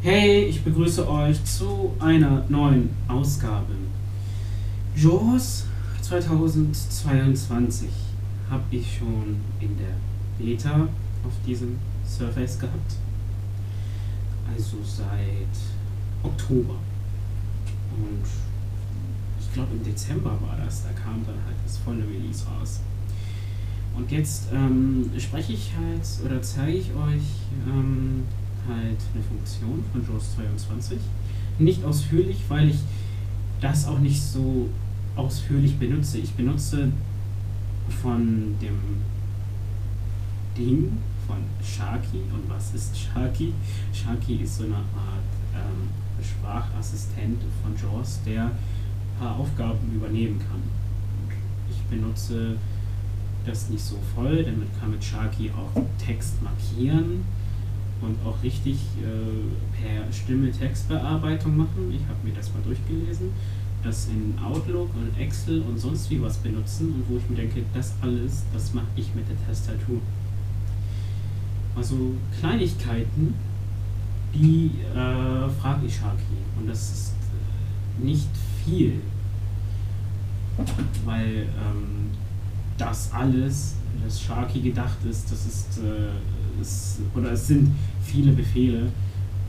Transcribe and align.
Hey, 0.00 0.44
ich 0.44 0.64
begrüße 0.64 1.06
euch 1.08 1.44
zu 1.44 1.94
einer 2.00 2.44
neuen 2.48 2.88
Ausgabe. 3.06 3.74
JAWS 4.96 5.66
2022 6.00 7.90
habe 8.48 8.64
ich 8.70 8.96
schon 8.96 9.42
in 9.60 9.76
der 9.76 9.96
Beta 10.38 10.88
auf 11.22 11.32
diesem 11.46 11.78
Surface 12.06 12.58
gehabt. 12.58 12.94
Also 14.54 14.78
seit 14.82 15.52
Oktober. 16.22 16.76
Und 17.98 18.45
glaube 19.56 19.72
im 19.72 19.82
Dezember 19.82 20.32
war 20.42 20.58
das, 20.62 20.82
da 20.84 20.90
kam 20.90 21.24
dann 21.24 21.36
halt 21.46 21.56
das 21.64 21.78
volle 21.78 22.02
Release 22.06 22.44
raus. 22.46 22.80
Und 23.96 24.12
jetzt 24.12 24.48
ähm, 24.52 25.10
spreche 25.18 25.54
ich 25.54 25.72
halt 25.74 26.02
oder 26.22 26.42
zeige 26.42 26.76
ich 26.76 26.90
euch 26.90 27.22
ähm, 27.66 28.24
halt 28.68 28.98
eine 29.14 29.24
Funktion 29.24 29.82
von 29.90 30.06
JAWS 30.06 30.34
22. 30.36 30.98
Nicht 31.58 31.82
ausführlich, 31.84 32.36
weil 32.48 32.68
ich 32.68 32.80
das 33.62 33.86
auch 33.86 33.98
nicht 33.98 34.20
so 34.20 34.68
ausführlich 35.16 35.78
benutze. 35.78 36.18
Ich 36.18 36.32
benutze 36.32 36.92
von 38.02 38.54
dem 38.60 38.78
Ding 40.54 40.98
von 41.26 41.38
Sharky. 41.64 42.18
Und 42.30 42.50
was 42.50 42.74
ist 42.74 42.94
Sharky? 42.98 43.54
Sharky 43.94 44.36
ist 44.36 44.58
so 44.58 44.64
eine 44.64 44.74
Art 44.74 44.84
ähm, 45.54 45.88
Sprachassistent 46.22 47.40
von 47.62 47.74
JAWS, 47.74 48.20
der 48.26 48.50
paar 49.18 49.36
Aufgaben 49.36 49.92
übernehmen 49.94 50.38
kann. 50.38 50.62
Ich 51.70 51.82
benutze 51.84 52.56
das 53.44 53.70
nicht 53.70 53.84
so 53.84 53.96
voll, 54.14 54.42
man 54.42 54.68
kann 54.78 54.90
mit 54.90 55.02
Sharky 55.02 55.50
auch 55.50 55.80
Text 56.04 56.42
markieren 56.42 57.24
und 58.00 58.16
auch 58.26 58.42
richtig 58.42 58.76
äh, 59.00 59.80
per 59.80 60.12
Stimme 60.12 60.50
Textbearbeitung 60.50 61.56
machen. 61.56 61.90
Ich 61.90 62.02
habe 62.08 62.18
mir 62.24 62.34
das 62.34 62.52
mal 62.52 62.62
durchgelesen. 62.62 63.30
Das 63.82 64.08
in 64.08 64.34
Outlook 64.42 64.90
und 64.94 65.18
Excel 65.20 65.62
und 65.62 65.78
sonst 65.78 66.10
wie 66.10 66.20
was 66.20 66.38
benutzen 66.38 66.92
und 66.92 67.04
wo 67.08 67.18
ich 67.18 67.30
mir 67.30 67.36
denke, 67.36 67.62
das 67.72 67.94
alles, 68.00 68.44
das 68.52 68.74
mache 68.74 68.86
ich 68.96 69.14
mit 69.14 69.24
der 69.28 69.36
Tastatur. 69.46 70.00
Also 71.76 72.14
Kleinigkeiten, 72.40 73.34
die 74.34 74.70
äh, 74.92 75.48
frage 75.60 75.86
ich 75.86 75.94
Sharky 75.94 76.36
und 76.58 76.68
das 76.68 76.90
ist 76.90 77.12
nicht 77.98 78.28
viel, 78.64 79.00
weil 81.04 81.42
ähm, 81.42 82.10
das 82.78 83.12
alles, 83.12 83.74
das 84.04 84.20
Sharky 84.20 84.60
gedacht 84.60 84.98
ist, 85.08 85.30
das 85.30 85.46
ist, 85.46 85.78
äh, 85.78 86.60
ist, 86.60 86.98
oder 87.14 87.32
es 87.32 87.46
sind 87.46 87.74
viele 88.02 88.32
Befehle, 88.32 88.90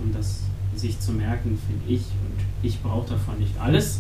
um 0.03 0.11
das 0.13 0.41
sich 0.75 0.99
zu 0.99 1.11
merken, 1.11 1.57
finde 1.67 1.93
ich. 1.93 2.01
Und 2.01 2.43
ich 2.61 2.81
brauche 2.81 3.09
davon 3.09 3.39
nicht 3.39 3.59
alles. 3.59 3.99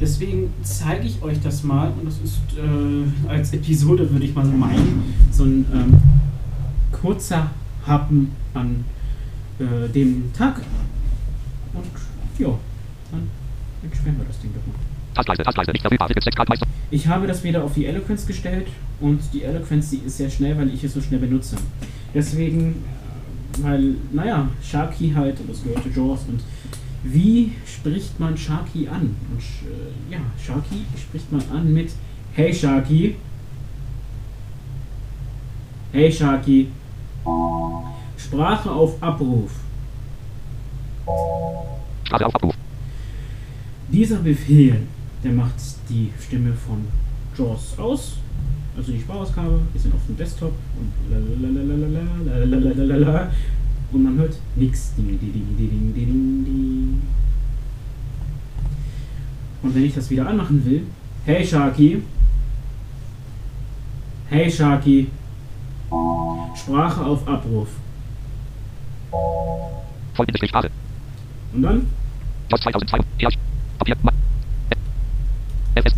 Deswegen 0.00 0.52
zeige 0.62 1.06
ich 1.06 1.20
euch 1.22 1.40
das 1.40 1.64
mal 1.64 1.90
und 1.90 2.06
das 2.06 2.18
ist 2.18 2.38
äh, 2.56 3.28
als 3.28 3.52
Episode, 3.52 4.08
würde 4.10 4.24
ich 4.24 4.34
mal 4.34 4.46
so 4.46 4.52
meinen, 4.52 5.14
so 5.32 5.44
ein 5.44 5.66
ähm, 5.72 6.00
kurzer 6.92 7.50
Happen 7.84 8.32
an 8.54 8.84
äh, 9.58 9.88
dem 9.88 10.32
Tag. 10.32 10.60
Und 11.74 11.84
ja, 12.38 12.54
dann 13.10 13.28
entsperren 13.82 14.18
wir 14.18 14.26
das 14.26 14.38
Ding 14.40 14.50
doch 14.54 14.66
mal. 14.66 14.78
Taskleiste, 15.14 15.42
Taskleiste, 15.42 15.72
nicht 15.72 15.82
verfügbar. 15.82 16.08
Ticket 16.08 16.24
6 16.24 16.36
Kartmeister. 16.36 16.66
Ich 16.90 17.06
habe 17.08 17.26
das 17.26 17.42
wieder 17.42 17.64
auf 17.64 17.74
die 17.74 17.86
Eloquence 17.86 18.26
gestellt 18.26 18.68
und 19.00 19.20
die 19.32 19.42
Eloquence, 19.42 19.90
die 19.90 19.98
ist 19.98 20.16
sehr 20.16 20.30
schnell, 20.30 20.56
weil 20.56 20.72
ich 20.72 20.84
es 20.84 20.94
so 20.94 21.00
schnell 21.00 21.20
benutze. 21.20 21.56
Deswegen, 22.14 22.84
äh, 23.58 23.62
weil, 23.62 23.94
naja, 24.12 24.48
Sharky 24.62 25.12
halt, 25.14 25.40
und 25.40 25.50
das 25.50 25.62
gehört 25.62 25.82
zu 25.82 25.88
Jaws 25.90 26.20
und 26.28 26.40
wie 27.02 27.52
spricht 27.64 28.18
man 28.18 28.36
Sharky 28.36 28.88
an? 28.88 29.16
Und 29.30 29.40
äh, 29.40 30.12
ja, 30.12 30.18
Sharky 30.44 30.84
spricht 30.96 31.30
man 31.30 31.42
an 31.52 31.72
mit 31.72 31.90
Hey 32.34 32.52
Sharky. 32.52 33.16
Hey 35.92 36.12
Sharky. 36.12 36.68
Sprache 38.16 38.70
auf 38.70 39.02
Abruf. 39.02 39.50
Sprache 42.04 42.26
auf 42.26 42.34
Abruf. 42.34 42.57
Dieser 43.90 44.18
Befehl, 44.18 44.80
der 45.24 45.32
macht 45.32 45.54
die 45.88 46.10
Stimme 46.20 46.52
von 46.52 46.84
JAWS 47.36 47.78
aus. 47.78 48.16
Also 48.76 48.92
die 48.92 49.00
Sprachausgabe, 49.00 49.60
wir 49.72 49.80
sind 49.80 49.94
auf 49.94 50.00
dem 50.06 50.16
Desktop 50.16 50.52
und 50.78 50.92
und 53.90 54.04
man 54.04 54.18
hört 54.18 54.36
nichts. 54.56 54.92
Und 59.62 59.74
wenn 59.74 59.84
ich 59.84 59.94
das 59.94 60.08
wieder 60.10 60.28
anmachen 60.28 60.64
will, 60.64 60.82
hey 61.24 61.44
Sharky, 61.44 62.02
hey 64.28 64.50
Sharky, 64.50 65.08
Sprache 66.54 67.04
auf 67.04 67.26
Abruf. 67.26 67.68
Sprache. 70.48 70.70
Und 71.54 71.62
dann 71.62 71.86
JAWS 72.50 72.60
2002. 72.60 72.98
Ja. 73.18 73.28
Papier. 73.78 73.96
Ma- 74.02 74.12
FS. 75.76 75.94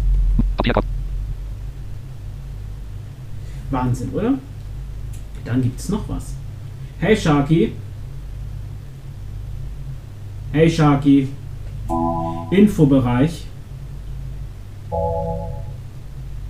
Papierkorb. 0.57 0.85
Wahnsinn, 3.81 4.11
oder? 4.13 4.35
Dann 5.45 5.63
gibt 5.63 5.81
es 5.81 5.89
noch 5.89 6.07
was. 6.09 6.35
Hey 6.99 7.17
Sharky. 7.17 7.73
Hey 10.53 10.69
Sharky. 10.69 11.29
Infobereich. 12.51 13.47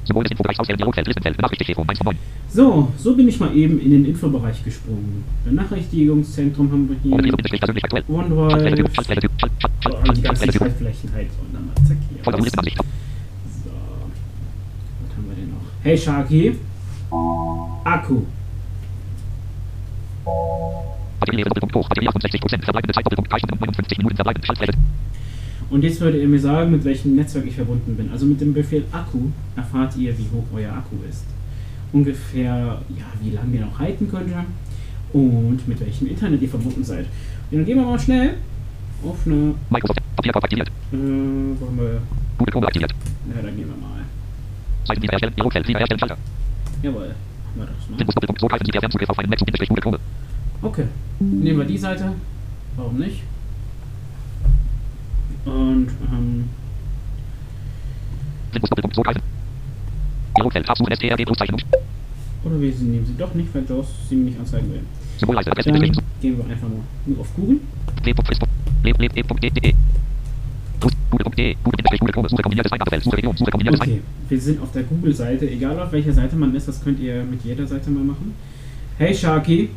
Symbol 0.04 0.24
des 0.24 0.32
Infobereichs 0.32 0.58
auswählen. 0.58 0.78
Dialogfeld. 0.78 1.06
Listenfeld. 1.06 1.36
Benachrichtigungen. 1.36 1.88
1 1.88 1.98
von 1.98 2.06
9. 2.06 2.16
So, 2.48 2.92
so 2.98 3.14
bin 3.14 3.28
ich 3.28 3.38
mal 3.38 3.56
eben 3.56 3.80
in 3.80 3.90
den 3.92 4.04
Infobereich 4.06 4.64
gesprungen. 4.64 5.22
Benachrichtigungszentrum 5.44 6.72
haben 6.72 6.88
wir 6.88 6.96
hier. 7.00 7.12
OneDrive. 8.08 8.90
Oh, 9.88 10.12
die 10.12 10.22
ganzen. 10.22 10.52
Schaltflächen 10.52 11.12
halt. 11.12 11.28
Und 11.40 11.54
dann 11.54 11.66
mal 11.66 11.74
zack 11.86 11.96
hier. 12.08 12.24
So. 12.24 12.32
Was 15.06 15.16
haben 15.16 15.28
wir 15.28 15.36
denn 15.36 15.50
noch? 15.50 15.62
Hey 15.84 15.96
Sharky. 15.96 16.56
Akku. 17.84 18.22
Batterie 21.20 21.42
Doppelpunkt 21.44 21.74
hoch. 21.74 21.88
Batterie 21.88 22.08
68 22.08 22.40
Prozent. 22.40 22.64
Verbleibende 22.64 22.94
Zeit 22.94 23.04
Doppelpunkt 23.06 23.30
59 23.30 23.98
Minuten. 23.98 24.16
Verbleibende 24.16 24.46
Schaltfläche. 24.46 24.72
Und 25.70 25.84
jetzt 25.84 26.00
würde 26.00 26.18
er 26.20 26.26
mir 26.26 26.40
sagen, 26.40 26.72
mit 26.72 26.84
welchem 26.84 27.14
Netzwerk 27.14 27.46
ich 27.46 27.54
verbunden 27.54 27.94
bin. 27.96 28.10
Also 28.10 28.26
mit 28.26 28.40
dem 28.40 28.52
Befehl 28.52 28.84
Akku 28.90 29.18
erfahrt 29.56 29.96
ihr, 29.96 30.16
wie 30.18 30.26
hoch 30.32 30.44
euer 30.52 30.72
Akku 30.72 30.96
ist. 31.08 31.24
Ungefähr, 31.92 32.80
ja, 32.96 33.04
wie 33.22 33.30
lange 33.30 33.56
ihr 33.56 33.66
noch 33.66 33.78
halten 33.78 34.10
könnt 34.10 34.30
und 35.12 35.66
mit 35.66 35.80
welchem 35.80 36.06
Internet 36.08 36.42
ihr 36.42 36.48
verbunden 36.48 36.84
seid. 36.84 37.06
Und 37.50 37.58
dann 37.58 37.64
gehen 37.64 37.76
wir 37.78 37.84
mal 37.84 37.98
schnell 37.98 38.34
auf 39.04 39.26
eine, 39.26 39.54
Microsoft. 39.70 40.00
Papierkorb 40.16 40.44
aktiviert. 40.44 40.68
äh, 40.68 40.72
wo 40.92 41.66
haben 41.66 41.78
wir, 41.78 42.00
Google 42.38 42.52
Chrome 42.52 42.66
aktiviert. 42.66 42.92
ja, 43.34 43.42
dann 43.42 43.56
gehen 43.56 43.68
wir 43.68 43.88
mal. 43.88 44.04
Seitenlinie 44.84 45.12
erstellen. 45.12 45.34
Dialogfeld. 45.36 45.66
Linie 45.66 45.80
erstellen. 45.80 45.98
Schalter. 45.98 46.16
Jawohl, 46.82 47.14
das. 47.56 48.40
So 48.40 48.46
greifen 48.46 48.64
Sie 48.66 48.72
per 48.72 48.80
Fernzugriff 48.80 49.10
auf 49.10 49.18
einen. 49.18 49.32
Okay, 50.62 50.84
nehmen 51.18 51.58
wir 51.58 51.64
die 51.64 51.78
Seite. 51.78 52.12
Warum 52.76 52.98
nicht? 52.98 53.22
Und, 55.44 55.88
ähm, 56.12 56.48
Windows 58.52 58.70
Doppelpunkt. 58.70 58.96
So 58.96 59.02
greifen. 59.02 59.22
Dialogfeld. 60.36 60.68
Absuchen. 60.68 60.94
STRG 60.94 61.24
plus 61.24 61.38
Zeichnung. 61.38 61.60
oder 62.44 62.60
wir 62.60 62.72
nehmen 62.72 63.06
sie 63.06 63.16
doch 63.16 63.34
nicht, 63.34 63.54
weil 63.54 63.64
Jaws 63.68 63.86
sie 64.08 64.16
mir 64.16 64.24
nicht 64.26 64.38
anzeigen 64.38 64.70
will. 64.72 64.82
Dann 65.92 66.04
gehen 66.20 66.38
wir 66.38 66.44
einfach 66.44 66.68
mal 66.68 66.80
nur 67.06 67.20
auf 67.20 67.34
Google. 67.34 67.60
Okay, 73.80 74.02
wir 74.28 74.40
sind 74.40 74.60
auf 74.60 74.72
der 74.72 74.82
Google-Seite. 74.82 75.48
Egal 75.48 75.80
auf 75.80 75.90
welcher 75.92 76.12
Seite 76.12 76.36
man 76.36 76.54
ist, 76.54 76.68
das 76.68 76.82
könnt 76.84 77.00
ihr 77.00 77.24
mit 77.24 77.42
jeder 77.44 77.66
Seite 77.66 77.90
mal 77.90 78.04
machen. 78.04 78.34
Hey 78.98 79.14
Sharky. 79.14 79.70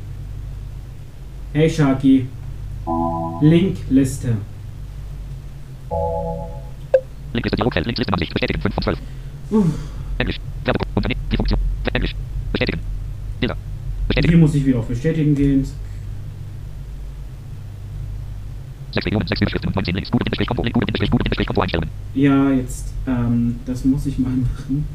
Hey 1.53 1.69
Sharky. 1.69 2.27
Linkliste. 3.41 4.35
Linkliste 7.31 7.55
Dialogfeld. 7.55 7.85
Linklistenansicht. 7.85 8.33
Bestätigen. 8.33 8.61
5 8.61 8.73
von 8.75 8.83
12. 8.83 8.99
Uh, 9.51 9.65
Englisch. 10.17 10.39
Werbung. 10.65 10.87
Unternehmen. 10.95 11.21
Die 11.31 11.37
Funktion. 11.37 11.59
Englisch. 11.93 12.15
Bestätigen. 12.51 12.79
Bilder. 13.39 13.55
hier 13.55 14.07
Bestätigen. 14.07 14.39
muss 14.41 14.55
ich 14.55 14.65
wieder 14.65 14.79
auf 14.79 14.87
Bestätigen 14.87 15.33
gehen. 15.33 15.65
6 18.93 19.05
Millionen, 19.05 19.27
6 19.27 19.41
Überschriften 19.41 19.67
und 19.69 19.75
19 19.75 19.95
Links. 19.95 20.11
Gute 20.11 20.23
Bindestrich 20.25 20.47
Konto, 20.47 20.63
Link, 20.63 20.73
gute 20.73 20.85
Bindestrich, 20.85 21.11
gute 21.11 21.23
Bindestrich 21.23 21.47
Konto 21.47 21.61
einstellen. 21.61 21.89
Ja, 22.13 22.51
jetzt, 22.51 22.93
ähm, 23.07 23.55
das 23.65 23.85
muss 23.85 24.05
ich 24.05 24.19
mal 24.19 24.29
machen. 24.35 24.85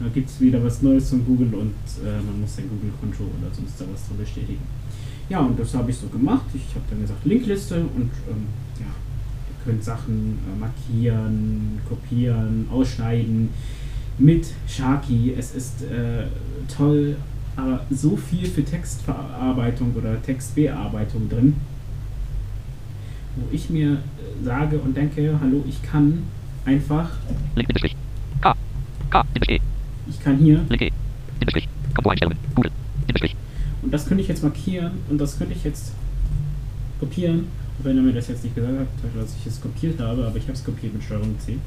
Da 0.00 0.06
gibt 0.12 0.28
es 0.28 0.40
wieder 0.40 0.62
was 0.64 0.82
Neues 0.82 1.10
von 1.10 1.24
Google 1.24 1.54
und 1.54 1.74
äh, 2.04 2.16
man 2.26 2.40
muss 2.40 2.56
sein 2.56 2.68
Google-Konto 2.68 3.22
oder 3.22 3.54
sonst 3.54 3.80
da 3.80 3.84
was 3.92 4.08
drin 4.08 4.18
bestätigen. 4.18 4.60
Ja, 5.28 5.40
und 5.40 5.58
das 5.58 5.74
habe 5.74 5.90
ich 5.90 5.96
so 5.96 6.08
gemacht. 6.08 6.46
Ich 6.52 6.74
habe 6.74 6.84
dann 6.90 7.00
gesagt 7.00 7.24
Linkliste 7.24 7.76
und 7.76 8.10
ähm, 8.28 8.46
ja, 8.80 8.86
ihr 8.86 9.64
könnt 9.64 9.84
Sachen 9.84 10.38
äh, 10.38 10.58
markieren, 10.58 11.78
kopieren, 11.88 12.66
ausschneiden 12.72 13.50
mit 14.18 14.46
Sharky. 14.66 15.34
Es 15.38 15.54
ist 15.54 15.82
äh, 15.82 16.26
toll, 16.74 17.16
aber 17.56 17.84
so 17.90 18.16
viel 18.16 18.46
für 18.46 18.64
Textverarbeitung 18.64 19.94
oder 19.94 20.20
Textbearbeitung 20.20 21.28
drin, 21.28 21.54
wo 23.36 23.48
ich 23.52 23.70
mir 23.70 23.92
äh, 23.92 24.44
sage 24.44 24.78
und 24.78 24.96
denke, 24.96 25.38
hallo, 25.40 25.64
ich 25.68 25.82
kann 25.82 26.22
einfach. 26.64 27.10
K. 28.40 28.54
K. 29.10 29.22
Bindestrich. 29.32 29.60
ich 30.08 30.20
kann 30.20 30.36
hier 30.38 30.64
E. 30.80 30.90
Und 33.82 33.92
das 33.92 34.06
könnte 34.06 34.22
ich 34.22 34.28
jetzt 34.28 34.42
markieren 34.42 34.92
und 35.10 35.18
das 35.18 35.38
könnte 35.38 35.54
ich 35.54 35.64
jetzt 35.64 35.92
kopieren. 37.00 37.46
Wenn 37.82 37.96
er 37.96 38.02
mir 38.02 38.12
das 38.12 38.28
jetzt 38.28 38.44
nicht 38.44 38.54
gesagt 38.54 38.78
hat, 38.78 39.22
dass 39.22 39.34
ich 39.36 39.46
es 39.46 39.60
kopiert 39.60 40.00
habe, 40.00 40.24
aber 40.26 40.36
ich 40.36 40.44
habe 40.44 40.52
es 40.52 40.64
kopiert 40.64 40.94
mit 40.94 41.02
Steuerung 41.02 41.38
C. 41.38 41.58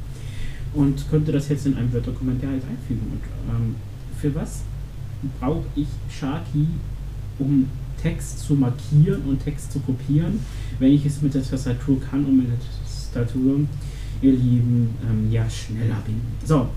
Und 0.74 1.10
könnte 1.10 1.32
das 1.32 1.50
jetzt 1.50 1.66
in 1.66 1.76
einem 1.76 1.92
Word-Dokument 1.94 2.42
halt 2.44 2.64
einfügen. 2.64 3.12
Und 3.12 3.22
ähm, 3.54 3.76
für 4.20 4.34
was 4.34 4.64
brauche 5.40 5.66
ich 5.76 5.88
Sharky, 6.10 6.68
um 7.40 7.68
Text 8.02 8.40
zu 8.40 8.54
markieren 8.54 9.24
und 9.28 9.44
Text 9.44 9.72
zu 9.72 9.80
kopieren, 9.80 10.40
wenn 10.80 10.92
ich 10.92 11.06
es 11.06 11.22
mit 11.22 11.34
der 11.34 11.44
Tastatur 11.44 12.00
kann 12.02 12.26
und 12.26 12.38
mit 12.38 12.48
der 12.48 12.58
Tastatur, 12.84 13.62
ihr 14.22 14.32
Lieben, 14.32 14.90
ähm, 15.10 15.32
ja, 15.32 15.50
schneller 15.50 16.02
bin. 16.06 16.22
So, 16.46 16.68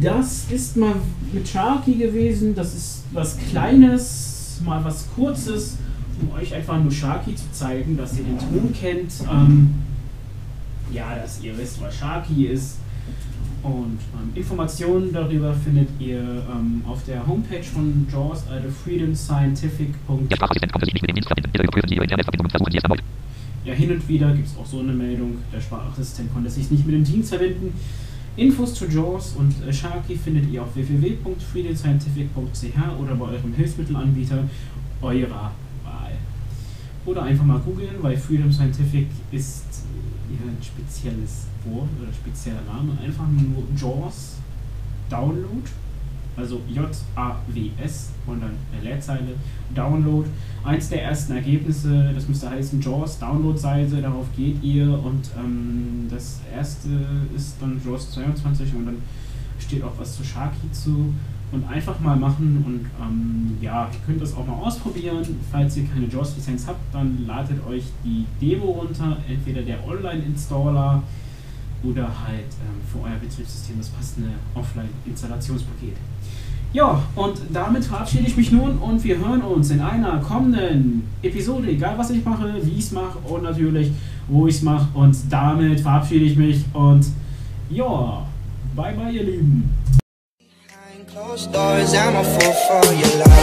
das 0.00 0.46
ist 0.50 0.76
mal 0.76 0.94
mit 1.32 1.48
Sharky 1.48 1.94
gewesen. 1.94 2.54
Das 2.54 2.74
ist 2.74 3.04
was 3.12 3.36
Kleines, 3.50 4.60
mal 4.64 4.84
was 4.84 5.06
Kurzes, 5.14 5.76
um 6.20 6.32
euch 6.32 6.54
einfach 6.54 6.80
nur 6.80 6.90
Sharky 6.90 7.34
zu 7.34 7.50
zeigen, 7.52 7.96
dass 7.96 8.18
ihr 8.18 8.24
den 8.24 8.38
Ton 8.38 8.72
kennt. 8.72 9.12
Ähm, 9.30 9.74
ja, 10.92 11.14
dass 11.16 11.42
ihr 11.42 11.56
wisst, 11.56 11.80
was 11.80 11.96
Sharky 11.96 12.46
ist. 12.46 12.76
Und 13.62 13.98
ähm, 14.14 14.30
Informationen 14.34 15.12
darüber 15.12 15.54
findet 15.54 15.88
ihr 16.00 16.20
ähm, 16.20 16.82
auf 16.86 17.04
der 17.04 17.24
Homepage 17.24 17.62
von 17.62 18.08
JAWS, 18.10 18.48
also 18.48 18.68
freedomscientific.com. 18.84 20.26
Ja, 23.64 23.74
hin 23.74 23.92
und 23.92 24.08
wieder 24.08 24.34
gibt 24.34 24.48
es 24.48 24.56
auch 24.56 24.66
so 24.66 24.80
eine 24.80 24.92
Meldung, 24.92 25.38
der 25.52 25.60
Sprachassistent 25.60 26.32
konnte 26.32 26.50
sich 26.50 26.68
nicht 26.72 26.84
mit 26.84 26.96
dem 26.96 27.04
Dienst 27.04 27.28
verbinden. 27.28 27.72
Infos 28.34 28.74
zu 28.74 28.86
JAWS 28.86 29.36
und 29.38 29.54
äh, 29.64 29.72
Sharky 29.72 30.16
findet 30.16 30.50
ihr 30.50 30.62
auf 30.62 30.74
www.freedomscientific.ch 30.74 33.00
oder 33.00 33.14
bei 33.14 33.26
eurem 33.26 33.54
Hilfsmittelanbieter 33.54 34.48
eurer 35.02 35.52
Wahl. 35.84 36.18
Oder 37.04 37.22
einfach 37.22 37.44
mal 37.44 37.60
googeln, 37.60 37.94
weil 38.00 38.16
Freedom 38.16 38.50
Scientific 38.50 39.06
ist 39.30 39.84
ja, 40.32 40.50
ein 40.50 40.62
spezielles 40.62 41.46
Wort 41.64 41.88
oder 42.00 42.12
spezieller 42.12 42.62
Name. 42.66 42.96
Einfach 43.02 43.26
nur 43.28 43.64
JAWS 43.76 44.36
Download, 45.08 45.62
also 46.36 46.60
J-A-W-S 46.68 48.10
und 48.26 48.40
dann 48.40 48.52
eine 48.72 48.82
Leerzeile 48.82 49.34
Download. 49.74 50.28
Eins 50.64 50.88
der 50.88 51.04
ersten 51.04 51.32
Ergebnisse, 51.32 52.12
das 52.14 52.28
müsste 52.28 52.50
heißen 52.50 52.80
JAWS 52.80 53.18
Download-Seite, 53.18 54.00
darauf 54.00 54.26
geht 54.36 54.62
ihr 54.62 54.86
und 54.86 55.30
ähm, 55.38 56.06
das 56.10 56.40
erste 56.54 56.88
ist 57.36 57.56
dann 57.60 57.80
JAWS 57.84 58.12
22 58.12 58.74
und 58.74 58.86
dann 58.86 58.96
steht 59.58 59.82
auch 59.82 59.92
was 59.98 60.16
zu 60.16 60.24
Sharky 60.24 60.70
zu 60.72 61.12
und 61.52 61.68
einfach 61.68 62.00
mal 62.00 62.16
machen 62.16 62.64
und 62.66 62.86
ähm, 63.00 63.58
ja, 63.60 63.88
ihr 63.92 63.98
könnt 64.06 64.20
das 64.20 64.34
auch 64.34 64.46
mal 64.46 64.54
ausprobieren. 64.54 65.22
Falls 65.50 65.76
ihr 65.76 65.86
keine 65.86 66.06
JAWS-Lizenz 66.06 66.66
habt, 66.66 66.80
dann 66.92 67.26
ladet 67.26 67.64
euch 67.66 67.84
die 68.02 68.24
Demo 68.40 68.72
runter, 68.72 69.18
entweder 69.28 69.60
der 69.62 69.86
Online-Installer 69.86 71.02
oder 71.84 72.02
halt 72.02 72.40
ähm, 72.40 72.80
für 72.90 73.00
euer 73.00 73.18
Betriebssystem 73.20 73.76
das 73.78 73.90
passende 73.90 74.30
Offline-Installationspaket. 74.54 75.96
Ja, 76.72 77.02
und 77.14 77.34
damit 77.52 77.84
verabschiede 77.84 78.26
ich 78.26 78.36
mich 78.36 78.50
nun 78.50 78.78
und 78.78 79.04
wir 79.04 79.18
hören 79.18 79.42
uns 79.42 79.70
in 79.70 79.80
einer 79.82 80.18
kommenden 80.20 81.02
Episode, 81.22 81.68
egal 81.68 81.98
was 81.98 82.08
ich 82.10 82.24
mache, 82.24 82.54
wie 82.62 82.70
ich 82.70 82.84
es 82.84 82.92
mache 82.92 83.18
und 83.28 83.42
natürlich, 83.42 83.92
wo 84.26 84.46
ich 84.46 84.54
es 84.54 84.62
mache. 84.62 84.88
Und 84.94 85.14
damit 85.28 85.80
verabschiede 85.80 86.24
ich 86.24 86.36
mich 86.36 86.64
und 86.72 87.04
ja, 87.68 88.26
bye 88.74 88.94
bye 88.94 89.12
ihr 89.12 89.24
Lieben. 89.24 89.81
stories, 91.36 91.94
I'm 91.94 92.16
a 92.16 92.24
fool 92.24 92.52
for 92.52 92.92
your 92.94 93.18
love. 93.18 93.42